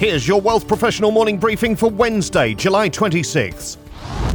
[0.00, 3.76] Here's your Wealth Professional morning briefing for Wednesday, July 26th.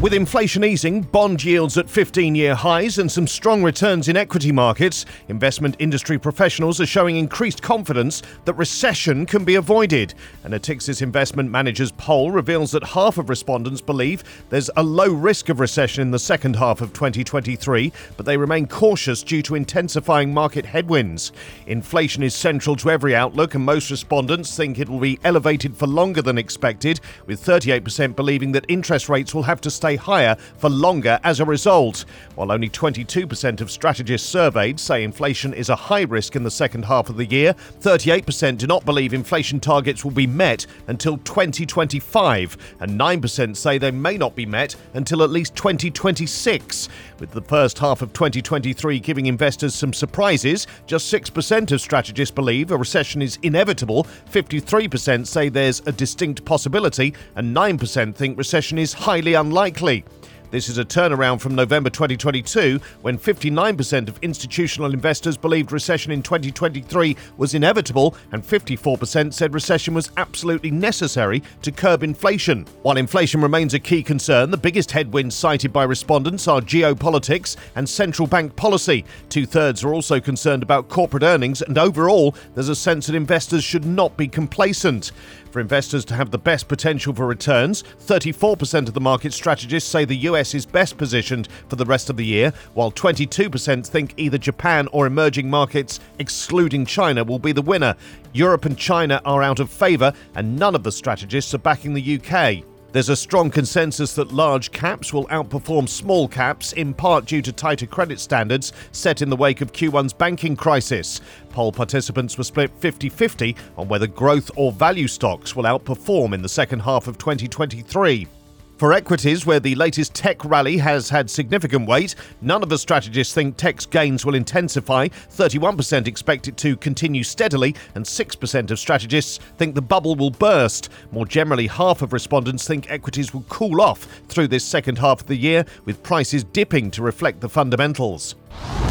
[0.05, 4.51] With inflation easing, bond yields at 15 year highs, and some strong returns in equity
[4.51, 10.13] markets, investment industry professionals are showing increased confidence that recession can be avoided.
[10.43, 15.49] A Natixis Investment Managers poll reveals that half of respondents believe there's a low risk
[15.49, 20.31] of recession in the second half of 2023, but they remain cautious due to intensifying
[20.31, 21.31] market headwinds.
[21.65, 25.87] Inflation is central to every outlook, and most respondents think it will be elevated for
[25.87, 30.35] longer than expected, with 38% believing that interest rates will have to stay stay higher
[30.57, 35.75] for longer as a result, while only 22% of strategists surveyed say inflation is a
[35.75, 37.53] high risk in the second half of the year.
[37.81, 43.91] 38% do not believe inflation targets will be met until 2025, and 9% say they
[43.91, 46.89] may not be met until at least 2026.
[47.19, 52.71] With the first half of 2023 giving investors some surprises, just 6% of strategists believe
[52.71, 58.91] a recession is inevitable, 53% say there's a distinct possibility, and 9% think recession is
[58.91, 60.05] highly unlikely likely.
[60.51, 66.21] This is a turnaround from November 2022, when 59% of institutional investors believed recession in
[66.21, 72.65] 2023 was inevitable, and 54% said recession was absolutely necessary to curb inflation.
[72.83, 77.89] While inflation remains a key concern, the biggest headwinds cited by respondents are geopolitics and
[77.89, 79.03] central bank policy.
[79.29, 83.63] Two thirds are also concerned about corporate earnings, and overall, there's a sense that investors
[83.63, 85.11] should not be complacent.
[85.55, 90.03] For investors to have the best potential for returns, 34% of the market strategists say
[90.03, 94.37] the US is best positioned for the rest of the year, while 22% think either
[94.37, 97.95] Japan or emerging markets, excluding China, will be the winner.
[98.33, 102.19] Europe and China are out of favour, and none of the strategists are backing the
[102.19, 102.63] UK.
[102.95, 107.51] There's a strong consensus that large caps will outperform small caps, in part due to
[107.51, 111.19] tighter credit standards set in the wake of Q1's banking crisis.
[111.49, 116.41] Poll participants were split 50 50 on whether growth or value stocks will outperform in
[116.41, 118.29] the second half of 2023.
[118.77, 123.33] For equities, where the latest tech rally has had significant weight, none of the strategists
[123.33, 125.07] think tech's gains will intensify.
[125.07, 130.89] 31% expect it to continue steadily, and 6% of strategists think the bubble will burst.
[131.13, 135.27] More generally, half of respondents think equities will cool off through this second half of
[135.27, 138.35] the year, with prices dipping to reflect the fundamentals.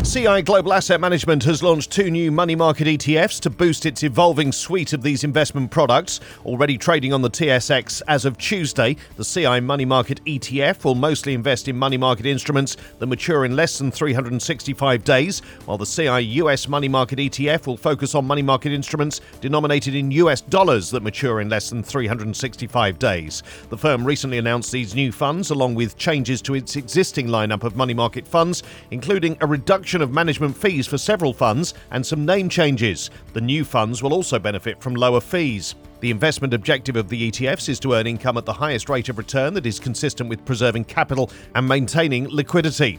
[0.05, 4.53] CI Global Asset Management has launched two new money market ETFs to boost its evolving
[4.53, 6.21] suite of these investment products.
[6.45, 11.33] Already trading on the TSX as of Tuesday, the CI Money Market ETF will mostly
[11.33, 16.21] invest in money market instruments that mature in less than 365 days, while the CI
[16.43, 21.03] US Money Market ETF will focus on money market instruments denominated in US dollars that
[21.03, 23.43] mature in less than 365 days.
[23.71, 27.75] The firm recently announced these new funds along with changes to its existing lineup of
[27.75, 32.49] money market funds, including a reduction of management fees for several funds and some name
[32.49, 33.09] changes.
[33.35, 35.77] The new funds will also benefit from lower fees.
[36.01, 39.17] The investment objective of the ETFs is to earn income at the highest rate of
[39.17, 42.99] return that is consistent with preserving capital and maintaining liquidity.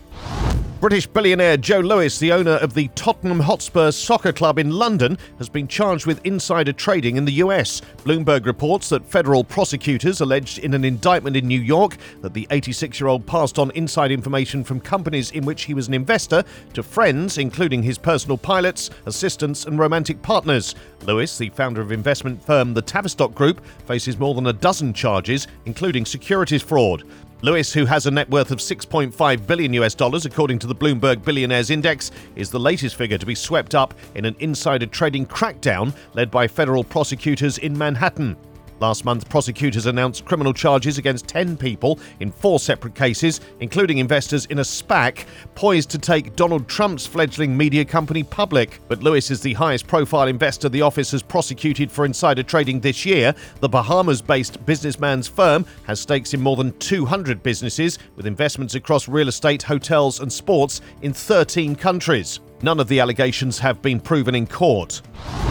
[0.82, 5.48] British billionaire Joe Lewis, the owner of the Tottenham Hotspur Soccer Club in London, has
[5.48, 7.82] been charged with insider trading in the US.
[8.04, 13.00] Bloomberg reports that federal prosecutors alleged in an indictment in New York that the 86
[13.00, 16.44] year old passed on inside information from companies in which he was an investor
[16.74, 20.76] to friends, including his personal pilots, assistants, and romantic partners.
[21.06, 25.48] Lewis, the founder of investment firm the Tavistock Group, faces more than a dozen charges,
[25.66, 27.06] including securities fraud.
[27.42, 31.24] Lewis, who has a net worth of 6.5 billion US dollars according to the Bloomberg
[31.24, 35.94] Billionaires Index, is the latest figure to be swept up in an insider trading crackdown
[36.14, 38.38] led by federal prosecutors in Manhattan.
[38.80, 44.46] Last month, prosecutors announced criminal charges against 10 people in four separate cases, including investors
[44.48, 45.26] in a SPAC
[45.56, 48.82] poised to take Donald Trump's fledgling media company public.
[48.90, 53.06] But Lewis is the highest profile investor the office has prosecuted for insider trading this
[53.06, 53.34] year.
[53.62, 59.08] The Bahamas based businessman's firm has stakes in more than 200 businesses, with investments across
[59.08, 62.42] real estate, hotels, and sports in 13 countries.
[62.62, 65.02] None of the allegations have been proven in court.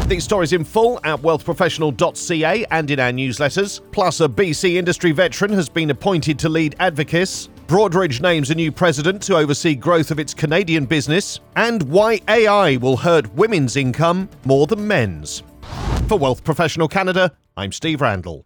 [0.08, 3.80] These stories in full at wealthprofessional.ca and in our newsletters.
[3.90, 7.48] Plus, a BC industry veteran has been appointed to lead Advocis.
[7.66, 11.40] Broadridge names a new president to oversee growth of its Canadian business.
[11.56, 15.42] And why AI will hurt women's income more than men's.
[16.06, 18.44] For Wealth Professional Canada, I'm Steve Randall.